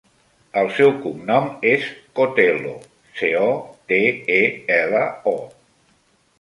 [0.61, 1.85] El seu cognom és
[2.21, 2.73] Cotelo:
[3.21, 3.53] ce, o,
[3.93, 4.03] te,
[4.41, 4.43] e,
[4.81, 5.39] ela, o.